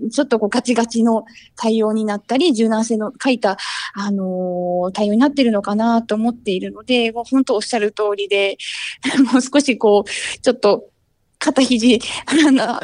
[0.00, 1.24] に、ちょっとこうガチガチの
[1.56, 3.58] 対応になったり、柔軟性の書いた、
[3.94, 8.56] あのー対応になってるのかなと思っているので、もう本当おっしゃる通りで、
[9.32, 10.88] もう少しこう、ちょっと、
[11.38, 12.00] 肩肘、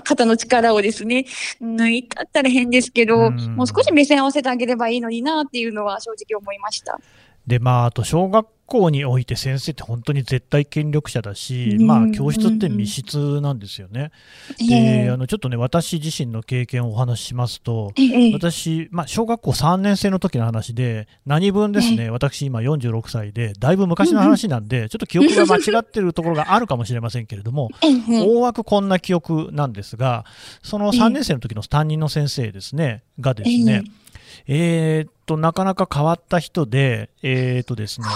[0.05, 1.25] 肩の力をですね、
[1.63, 6.99] 抜いたったら変ですけど、うんもう少し目線合わせてあげればいいのになっていうのは正直思いました。
[7.47, 11.87] でまあ、あと小学校において先生って本当に絶対権力者だし、うん。
[11.87, 14.13] まあ、教室って密室なんですよね。
[14.61, 14.75] えで
[15.07, 30.25] えあのちょっとね私自身の経験をお話ししますとええ私、まあ、小学校3年生の時の話で何分ですね、私今46歳でだいぶ昔の話なんで、ちょっと記憶が間違ってるところがあるかもしれませんけれども、 ええ大枠こんな記憶なんですが、
[30.63, 33.85] その3年生の時の担任の先生ですね、がですね、
[34.47, 38.07] えーっと、なかなか変わった人で、えーっとですね、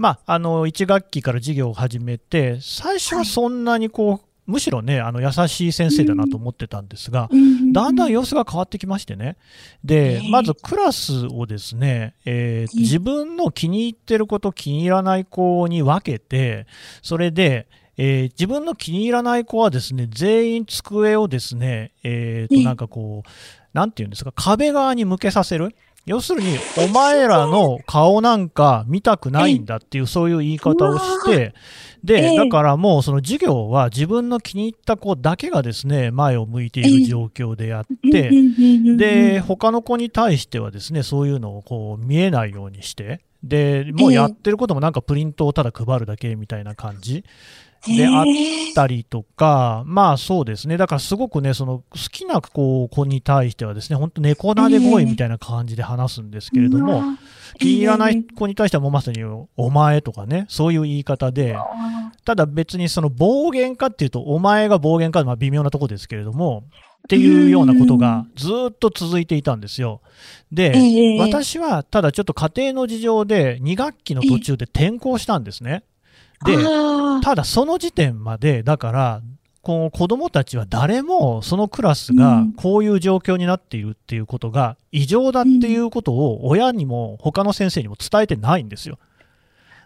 [0.00, 7.28] まあ、あの、1学期から授業を始めて、最初はそんなにこう、むしろね、あの、優しい先生だなと思ってたんですが、
[7.74, 9.36] だんだん様子が変わってきましてね。
[9.84, 10.30] でえ、え。
[10.30, 12.32] まずクラスをですね、えー
[12.64, 12.80] ええ。
[12.80, 16.66] 自分の気に入ってる子と気に入らない子に分けて、
[17.02, 22.64] それで、えー自分の気に入らない子はですね、全員机をですね、えーと、ええ。
[22.64, 23.28] なんかこう、
[23.74, 25.76] なんていうんですか、壁側に向けさせる。
[26.06, 31.54] 要するに、お前らの顔なんか見たくないんだっていう、そういう言い方をして、
[32.02, 32.36] で、ええ。
[32.36, 38.30] だからもうその授業は自分の気に入った子だけがですね、前を向いている状況でやって、
[38.96, 47.24] で、他の子に対してはですね、そういうのをこう見えないようにして、で、もうやってることもなんかプリントをただ配るだけみたいな感じ
[47.86, 48.24] であっ
[48.74, 57.02] たりとか、まあそうですね、だからすごくね、その好きな子に対してはですね、本当猫なで声みたいな感じで話すんですけれども、
[57.58, 59.22] 気に入らない子に対してはもうまさに
[59.56, 61.56] お前とかね、そういう言い方で、
[62.24, 66.64] ただ別にその暴言かっていうと、お前が暴言か、まあ微妙なとこですけれども、
[67.00, 70.02] っていうようなことがずっと続いていたんですよ。
[70.52, 71.18] で、ええ。
[71.18, 75.82] 私はただちょっと家庭の事情で2学期の途中で転校したんですね。
[76.44, 79.22] で、あただその時点まで、だから、
[79.62, 88.98] こう子供たちは誰もそのクラスがうんこういう状況になっているっていうことが異常だっていうことを親にも他の先生にも伝えてないんですよ。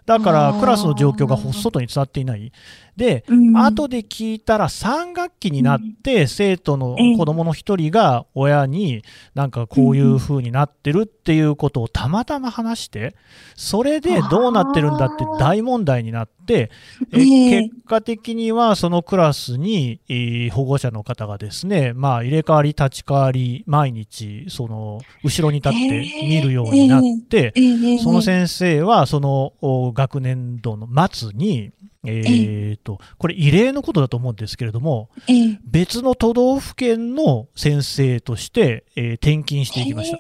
[0.07, 2.53] だからクラスの状況が外に伝わっていない。
[2.97, 3.57] で、うん。
[3.57, 7.17] 後で聞いたら3学期になって生徒のええ。
[7.17, 9.03] 子供の一人が親に
[9.35, 13.17] なんかこういう風になってるっていうことをたまたま話して、
[13.57, 16.71] それでどうなってるんだって大問題になって、
[17.13, 17.63] えええ。
[17.63, 27.99] 結果的にはそのクラスにえー保護者の方がですね、まあ入れ替わり立ち替わり毎日その後ろに立って見るようになって、ええ。
[27.99, 31.73] その先生はそのお学年度の末に、
[32.07, 40.19] えーと、これ異例のことだと思うんですけれども、ええ別の都道府県の先生として、えー転勤していきました。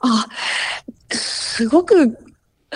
[0.00, 0.26] あ、
[1.10, 2.18] すごく、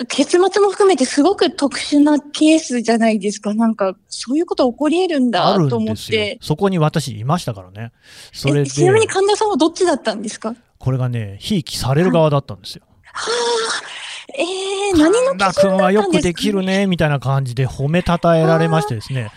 [0.07, 3.53] 結末も含めてすごく特殊なケースじゃないですか。
[3.53, 6.39] なんか、そういうこと起こり得るんだと思って。。
[6.41, 7.91] そこに私いましたからね。
[8.31, 10.55] それちなみに神田さんはどっちだったんですか？
[10.77, 12.83] これがね、ひいきされる側だったんですよ。
[13.03, 13.83] はあ、
[14.35, 19.31] ええ何の神田君はよくできるね、みたいな感じで褒めたたえられましてですね。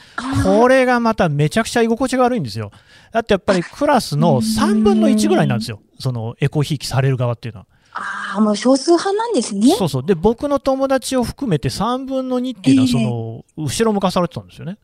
[0.45, 2.71] これがまためちゃくちゃ居心地が悪いんですよ。
[3.13, 5.81] だってやっぱりクラスの3分の1ぐらいなんですよ。
[5.99, 7.67] そのエコひいきされる側っていうのは。
[7.95, 9.75] ああ、もう少数派なんですね。
[9.77, 10.07] そうそう。
[10.07, 14.79] で、僕の友達を含めて3分の2っていうのは、ええその、後ろ向かされてたんですよね。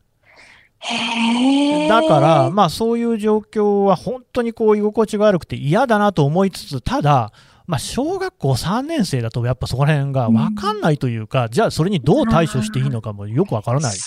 [1.89, 7.33] だから、まあそういう状況は本当にこう居心地が悪くて嫌だなと思いつつ、ただ、
[7.69, 13.97] まあ小学校3年生だとやっぱそこら辺が分かんないというか、じゃあそれにどう対処していいのかもよく分からない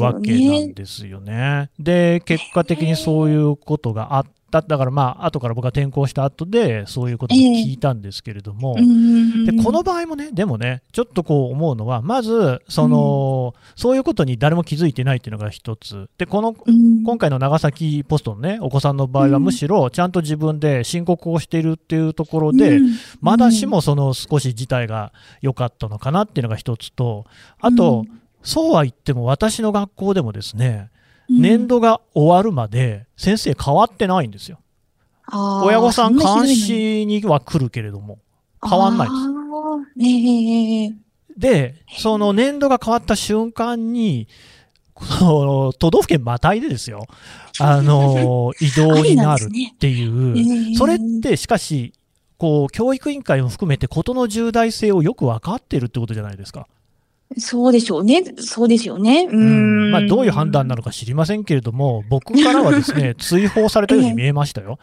[0.00, 0.72] わけなんね。
[0.72, 1.70] ですよね。
[1.80, 4.30] で、結果的にそういうことがあった。
[4.62, 8.76] だからまあ、後から僕が転校した後で、そういうことを聞いたんですけれども、
[9.44, 16.08] ででこの場合もね、でもね、ちょっとこう思うのは、まず、その、そういうことに誰も気づいてないっていうのが一つ。
[16.18, 16.54] で、この、
[17.04, 19.44] 今回の長崎ポストのね、お子さんの場合は、うん。
[19.44, 22.80] むしろちゃんと自分で申告をしているっていうところで、
[23.20, 27.24] まだしもその少し事態が良かったのかなっていうのが一つと、
[27.60, 28.04] あと、
[28.42, 30.90] そうは言っても私の学校でもですね、
[31.28, 34.58] 年度が終わるまで先生変わってないんですよ。
[35.32, 38.18] 親御さん監視には来るけれども、
[38.62, 40.96] 変わんないです。
[41.36, 44.28] でその年度が変わった瞬間に、
[44.98, 47.06] 都道府県またいでですよ、
[47.58, 51.92] あの、 移動になるっていう、それってしかし、
[52.38, 56.66] こう、教育委員会も含めて事の重大性をよく分かってるってことじゃないですか。
[57.38, 58.24] そうでしょうね。
[58.38, 59.28] そうですよね。
[59.30, 59.90] うん。
[59.90, 64.78] まあ、どういう判断なのか知りませんけれども、僕からはですね、 追放されたように見えましたよ。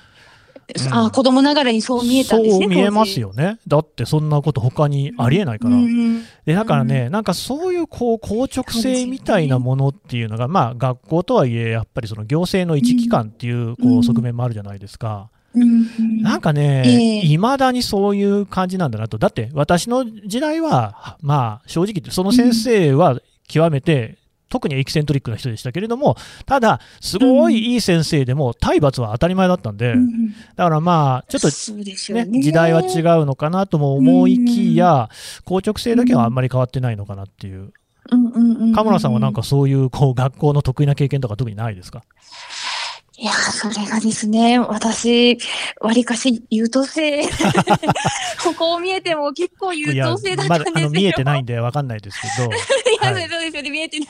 [0.85, 2.65] うん、あ子供ながらにそう見えたんですね。
[2.65, 3.57] そう見えますよね。
[3.67, 5.75] だってそんなこと他にありえないから。
[5.75, 15.29] うん、で、だからね、うん、なんかそういうこう硬直性みたいなものっていうのが、ね、まあ学校とはいえ、やっぱりその行政の一機関っていうこう側面もあるじゃないですか。
[15.53, 19.17] なんかね、い、ま、だにそういう感じなんだなと。
[19.17, 24.17] だって私の時代は、まあ正直言ってその先生は極めて
[24.53, 29.95] 特にエキセントリックな人でしたけれども、ただ、すごいいい先生でも、体罰は当たり前だったんで、
[30.55, 35.09] だからまあ、ちょっとね、ね時代は違うのかなとも思いきや、
[35.45, 37.73] 硬直性だけはあんまり変わってないのかなっていう。
[38.75, 42.03] カ村さんはなんかそういうこう学校の得意な経験とか特にないですか？
[43.15, 45.37] いやそれがですね、私、
[45.79, 47.21] わりかし優等生。
[48.43, 50.73] ここを見えても結構優等生だったんですよ。
[50.73, 52.49] まだ見えてないんでわかんないですけど。
[52.49, 54.07] いや、はい、そうですよね、見えてない。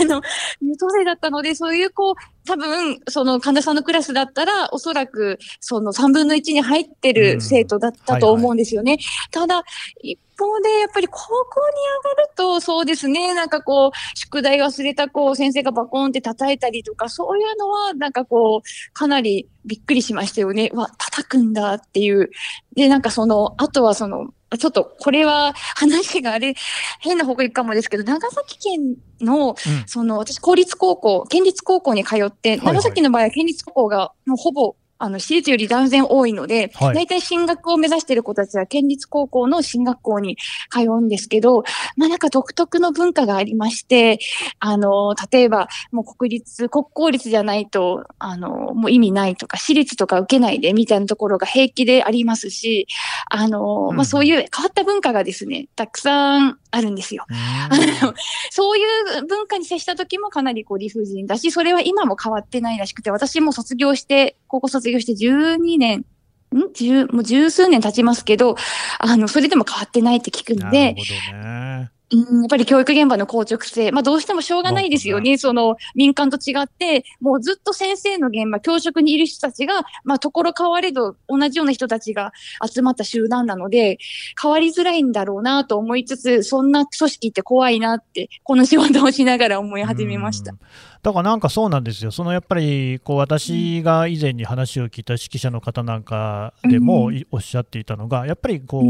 [0.00, 0.22] あの、
[0.62, 2.14] 優等生だったので、そういうこう、
[2.46, 8.92] 多分、その神田さんのクラスだったら、おそらく、その3分の1に入ってる生徒だったと思うんですよね。
[8.92, 9.64] うんはいはい、ただ、
[10.02, 20.70] 一方で、やっぱり高校に上がると、そうですね、なんかこう、宿題忘れた子を先生がバコンって叩いたりとか、そういうのは、なんかこう、かなりびっくりしましたよね。
[20.74, 22.30] わ、叩くんだっていう。
[22.74, 26.54] で、なんかその、あとはその、ちょっとこれは話があれ、
[27.00, 40.36] 変な方向行くかもですけど、長崎県の、うん、その、私公立高校、県立高校に通って、長崎の場合は県立高校がもうほぼあの、私立より断然多いので、はい、大体進学を目指している子たちは県立高校の進学校に
[40.70, 41.64] 通うんですけど、
[41.96, 44.18] まあなんか独特の文化がありまして、
[44.58, 52.86] あの、例えば、もう国立、国公立じゃないと、あの、もう意味ないとか、私立とか受けないでみたいなところが平気でありますし、
[53.30, 57.24] あの、うん、まあそういう変わった文化がですね、たくさんあるんですよ。
[57.28, 57.68] あ
[58.04, 58.14] の
[58.50, 58.82] そうい
[59.20, 66.04] う文化に接した時もかなりこう理不尽だし、それは今も変わってないらしくて、私も卒業して、高校卒卒業して12年、
[66.54, 66.72] ん？
[66.72, 68.56] 十、もう十数年経ちますけど、
[68.98, 71.90] あの、それでも変わってないって聞くんで、ね。
[72.12, 75.38] うん、やっぱり教育現場の硬直性、まあどうしてもしょうがないですよね。
[75.38, 82.32] その民間と違って、もうずっと先生の現場、教職にいる人たちが、まあところ変われど同じような人たちが
[82.64, 83.98] 集まった集団なので、
[84.40, 90.54] 変わりづらいんだろうなと思いつつ、そんな組織って怖いなって、この仕事をしながら思い始めました。
[91.02, 98.86] だからなんかそうなんですよ、そのやっぱりこう私が以前に話を聞いた指揮者の方なんかでもおっしゃっていたのが、やっぱりこう、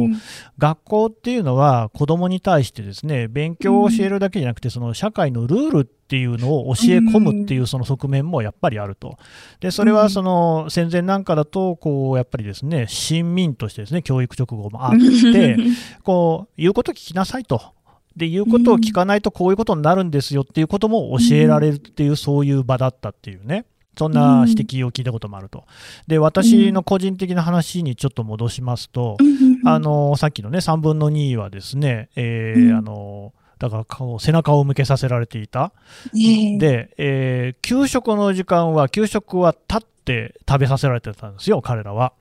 [0.59, 9.19] 学校っていうのは子どもに対してですね勉強を教えるだけじゃなくて、その社会のルールっていうのを教え込むっていうその側面もやっぱりあると。
[9.59, 14.92] で、それはその戦前なんかだと、こう、やっぱりですね、親民としてですね、教育直後もあっ
[15.33, 15.57] て、
[16.05, 17.76] こう、言うこと聞きなさいと。
[18.16, 23.66] で、言うことを聞かないとこういうことになるんですよっていうことも教えられるっていう、そういう場だったっていうね。
[23.98, 25.64] そんな指摘を聞いたこともあると。
[26.07, 29.16] で、私の個人的な話にちょっと戻しますと、
[29.64, 35.72] あの、さっきのね、3分の2はですね、えー、あの、だから顔背中を向けさせられていた。
[36.12, 42.12] で、えー、給食の時間は、給食は立って食べさせられてたんですよ、彼らは。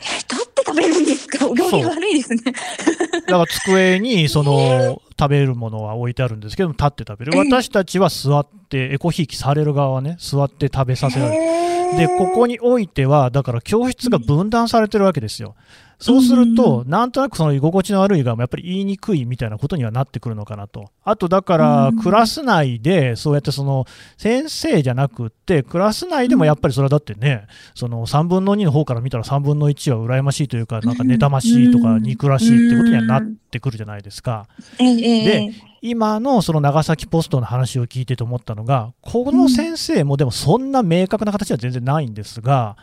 [0.00, 0.43] 立っ
[1.54, 2.42] 行儀悪いですね。
[3.26, 7.38] だから机に、その、食べるものは置いてあるんですけど立って食べる。
[7.38, 11.98] 私たちは座って、エコひいきされる側はね、座って食べさせられる。
[11.98, 15.54] で、ここにおいては、だから教室が分断されてるわけですよ。
[15.98, 20.90] そうすると、なんとなくその居心地の悪いがやっぱり言いにくいみたいなことにはなってくるのかなと。
[21.02, 23.84] あと、だから、クラス内で、そうやってその、
[24.16, 34.46] 先生じゃなくって、クラス内でもやっぱりそれはだってね、その3分の2の方から見たら3分の1は羨ましいというか、なんか妬ましいとか憎らしいってことにはなってくるじゃないですか。
[34.78, 35.52] で、
[35.82, 42.76] 今のその長崎ポストの話を聞いてて思ったのが、この先生もでもそんな明確な形は全然ないんですが、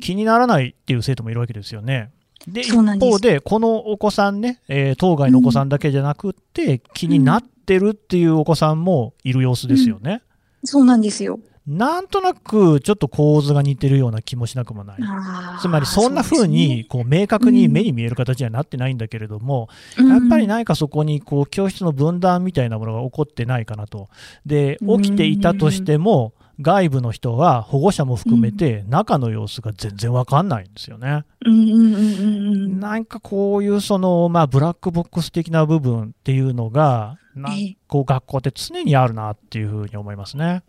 [0.00, 2.10] 気にならないっていう生徒もいるわけですよね。
[2.48, 10.22] で、一方で、このお子さんね、えー、当該のお子さんだけじゃなくて、気になってるっていうお子さんもいる様子ですよね。
[10.62, 11.38] うん、そうなんですよ。
[11.66, 14.98] なんとなくちょっと構図が似てるような気もしなくもない。
[15.62, 24.10] つまりそんな風にこう明確に目に見える形にはなってないんだけれども、うん、やっぱり何かそこにこう教室の分断みたいなものが起こってないかなと。
[24.44, 31.24] で、起きていたとしても、外部の人は保護者も含めて中の様子が全然わかんないんですよね。
[31.44, 32.80] うんうんうんうんうん。
[32.80, 40.62] なんかこういうその、まあ、ブラックボックス的な部分っていうのが、なんええこう学校って常にあるなっていうふうに思いますね。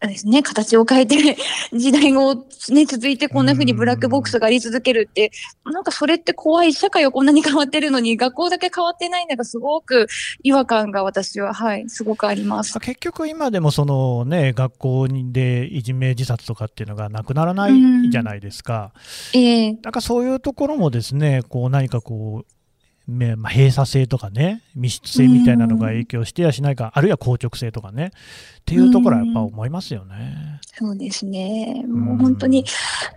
[0.00, 1.36] ですね、形を変えて、
[1.72, 5.30] 時代をね、続いてこんな風にブラックボックスがあり続けるって、
[5.64, 10.06] なんかそれって怖い、社会はこんなに変わってるのに、学校だけ変わってないのがすごく
[10.42, 12.78] 違和感が私は、はい、すごくあります。
[12.80, 17.72] 結局今でもそのね、学校でいじめ自殺とかっていうのがなくならない
[18.10, 18.92] じゃないですか。
[19.34, 22.57] ええなんかそういうところもですね、こう何かこう、め
[23.08, 28.12] まあ、閉鎖性とかね、密室性みたいなのが影響してやしないか、あるいは硬直性とかね、
[28.60, 30.60] っていうところはやっぱ思いますよね。
[30.74, 31.84] そうですね。
[31.88, 32.66] もう本当に、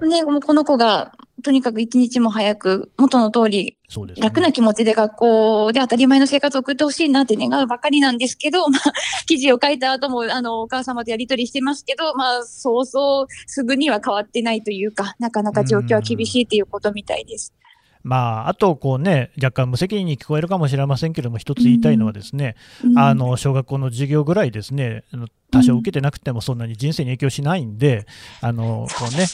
[0.10, 1.12] ね、もうこの子が、
[1.44, 8.94] とにかく一日も早く元の通りね楽な気持ちで学校で当たり前の生活を送ってほしいなって願うばかりなんですけど、 まあ、
[9.26, 17.54] 記事を書いた後も、あの、お母様とやりとりしてますけど、まあ、そうそうすぐには変わってないというか、なかなか状況は厳しいということみたいです。
[18.04, 23.00] まあ、あとこう、ね、若干無責任に聞こえるかもしれませんけれども、一つ言いたいのは、ですね、うん。
[23.00, 25.04] あの小学校の授業ぐらいですね、
[25.52, 28.06] 多少受けてなくてもそんなに人生に影響しないんで、
[28.42, 29.26] あのこうね、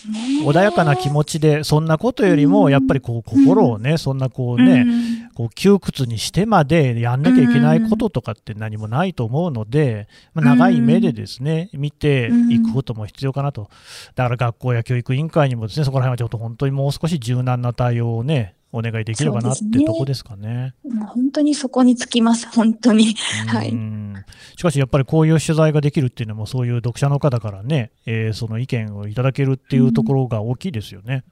[0.45, 5.29] 穏やかな気持ちで、そんなことよりも、やっぱりこう心をね、そんなこうね、うん。
[5.35, 13.69] こう窮屈にしてまでやんなきゃいけないこととかって何もないと思うので、まあ、長い目でですね、見ていくことも必要かなと。
[14.15, 20.73] だから学校や教育委員会にもですね、そこら辺はちょっと本当にもう少し柔軟な対応をね、お願いできればなってとこですかね。
[20.83, 23.15] もう本当にそこにつきます、 本当に。
[23.47, 23.97] はいうん
[24.57, 31.23] しかしやっぱりこういう取材ができるっていうのも、そういう読者の方からね、えーその意見をいただけるっていうところが大きいですよね。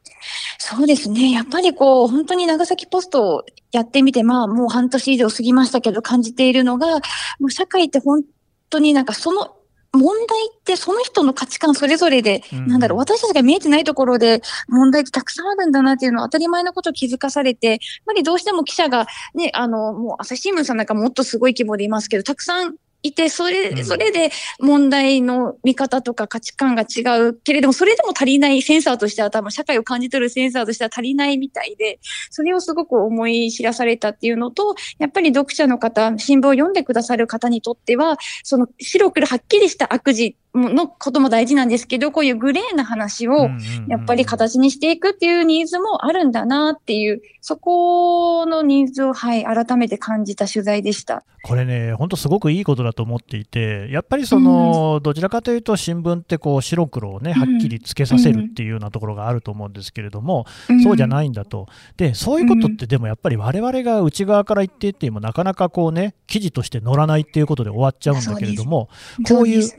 [0.59, 1.31] そうですね。
[1.31, 7.01] やっぱりこう、本当に長崎ポストをやってみて、まあもう半年以上過ぎましたけど、感じているのが、
[7.39, 8.23] もう社会って本
[8.69, 9.54] 当になんかその、
[9.95, 12.67] 問題ってその人の価値観それぞれで、うん。
[12.67, 22.75] なんだろう、私たちが見えてないところで問題ってたくさんあるんだなっていうのは当たり前のことを気づかされて、やっぱりどうしても記者がね、あの、もう朝日新聞さんなんかもっとすごい規模でいますけど、たくさん
[23.07, 23.85] いて、それ、うん。
[23.85, 31.99] それで問題の見方とか価値観が違うけれども、それでも足りないセンサーとしては多分社会を感じ取るセンサーとしては足りないみたいで、
[32.29, 43.49] それをすごく思い知らされたっていうのと、やっぱり読者の方、新聞を読んでくださる方にとっては、その白黒はっきりした悪事のことも大事なんですけど、こういうグレーな話を、
[43.87, 51.23] やっぱり形にしていくっていうニーズもあるんだなっていう、そこのニーズを、はい、改めて感じた取材でした。
[51.43, 60.45] これね、本当すごくいいことだと思っていて、やっぱりその、どちらかというと新聞ってこう白黒をね、はっきりつけさせるっていうようなところがあると思うんですけれども、
[60.83, 61.09] そうじゃい。
[61.09, 61.67] ないんだと。
[61.97, 68.89] で、そういうことってでもやっぱり我々が内側から言っていってもなかなかこうね、記事として載らないっていうことで終わっちゃうんだけれども、
[69.27, 69.69] こういう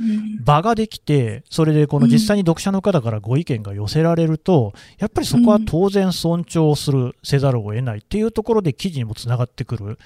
[0.44, 9.98] 場ができて、それでこの実際に読者の方からご意見が寄せられると、やっぱりそこは当然尊重する、せざるを得ないっていうところで記事にもつながってくる。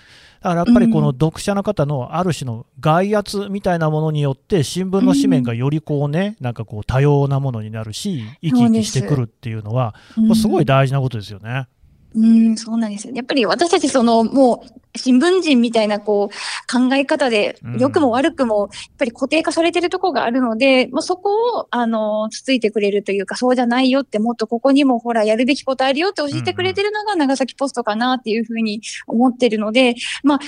[0.43, 9.95] だからやっぱりこの読者の方のある種の外圧みたいなものによって、新聞の紙面がよりこうね、なんかこう多様なものになるし、生き生きしてくるっていうのは、
[10.35, 10.51] す。
[10.51, 11.67] ごい大事なことですよね。
[12.15, 13.15] うん、そうなんですよ。
[13.15, 30.39] やっぱり私たちその、もう、新聞人みたいな、こう、考え方でうん、良くも悪くも、やっぱり固定化されてるところがあるので、まあ、そこを、あの、つついてくれるというか、そうじゃないよって、もっとここにもほら、やるべきことあるよって教えてくれてるのが長崎ポストかなっていうふうに思ってるので、まあ、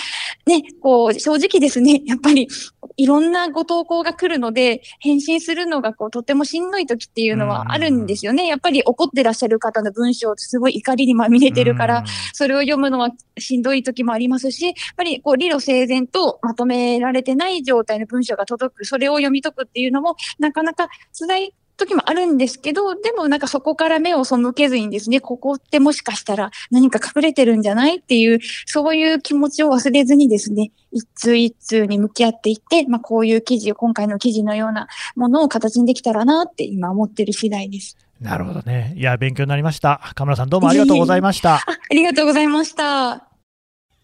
[0.47, 2.49] ね、こう、正直ですね、 やっぱり、
[2.97, 8.47] いろんなご投稿が来るので、返信するのが、こう、とてもしんどい時っていうのはあるんですよね。
[8.47, 37.97] やっぱり怒ってらっしゃる方の文章、すごい怒りにまみれてるから、それを読むのはしんどい時もありますし、やっぱりこう理路整然とまとめられてない状態の文章が届く、それを読み解くっていうのも、なかなか辛い時もあるんですけど、でもなんかそこから目を背けずにですね、ここってもしかしたら何か隠れてるんじゃないっていう、そういう気持ちを忘れずにですね、一通一通に向き合っていって、まあこういう記事を、今回の記事のようなものを形にできたらなって今思ってる次第です。
[38.20, 38.95] なるほどね。
[38.97, 40.01] いや、勉強になりました。
[40.14, 41.57] 河村さんどうもありがとうございました。
[41.66, 43.32] あ、ありがとうございました。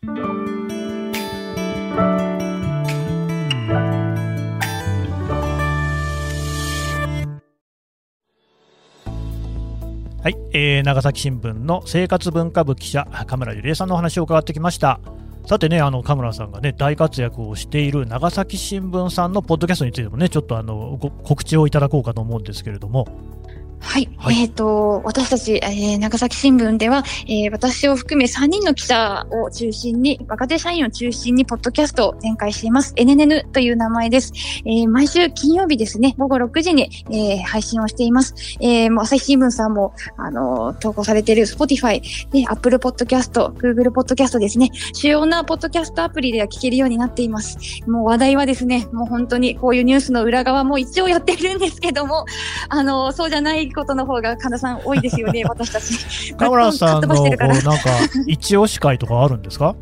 [0.08, 0.14] は
[10.30, 15.00] い、えー長崎新聞の生活文化部記者、神村ゆりえさんのお話を伺ってきました。
[15.46, 23.06] さてね、あの神村さんがね、大活躍をしている長崎新聞さんのポッドキャストについてもね、ちょっとあの告知をいただこうかと思うんですけれども、
[23.80, 24.08] はい。
[24.18, 32.92] はい、えっ、ー、と、私たち、えー、長崎新聞では、えー、私を含め3人の記者を中心に、若手社員を中心に、ポッドキャストを展開しています。
[32.96, 34.32] NNN という名前です。
[34.64, 38.34] えー、毎週金曜日ですね、午後6時に、えー、配信をしています。
[38.60, 47.58] えー、もう朝日新聞さんも、あの投稿されている Spotify、で、Apple Podcast、Google Podcast ですね、主要なポッドキャストアプリでは聞けるようになっています。
[47.88, 52.26] もう話題はですね、もう本当にこういうニュースの裏側も一応やってるんですけども、
[52.68, 56.34] あのそうじゃないことの方が神田さん多いですよね、私たち。
[56.36, 57.72] 田村さんのなんか
[58.26, 59.74] 一押し会とかあるんですか？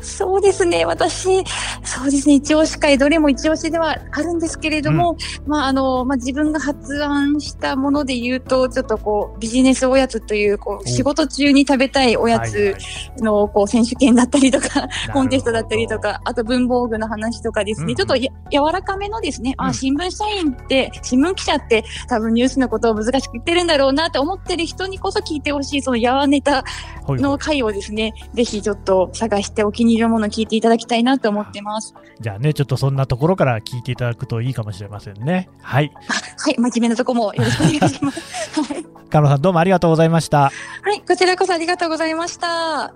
[0.00, 0.84] そうですね。
[0.84, 1.44] 私、
[1.84, 2.34] そうですね。
[2.34, 12.76] 一押し会、どれも一押しではあるんですけれども、うん、まあ、あの、まあ、自分が発案したもので言うと、ちょっとこう、ビジネスおやつという、こう、仕事中に食べたいおやつ
[13.18, 26.64] の、こう、選手権だったりとか、コンテストだったりとか、あと文房具の話とかですね、うん、ちょっとや柔らかめのですね、うん、あ、新聞社員って、新聞記者って多分ニュースのことを難しく言ってるんだろうなって思ってる人にこそ聞いてほしい、そのやわネタ
[27.06, 31.94] の回をですね、ぜひちょっと探してお気に入りのものを聞いていただきたいなと思ってます。
[32.20, 35.48] じゃあね、ちょっとそんなところから聞いていただくといいかもしれませんね。
[35.60, 35.92] はい。
[36.38, 38.60] はい、真面目なとこもよろしくお願いします。
[38.60, 38.84] はい。
[39.08, 40.42] カ野さんどうもありがとうございました。
[40.42, 40.50] は
[40.94, 42.94] い、こちらこそありがとうございました。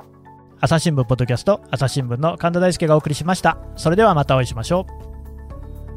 [0.60, 3.58] 朝日新聞ポッドキャスト朝日新聞の神田大輔がお送りしました。
[3.76, 4.86] それではまたお会いしましょ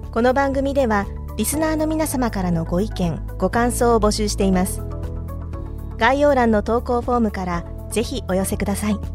[0.08, 0.12] う。
[0.12, 1.06] この番組では
[1.38, 4.82] リスナーの皆様からのご意見、ご感想を募集しています。
[5.98, 9.15] 概要欄の投稿フォームからぜひお寄せください。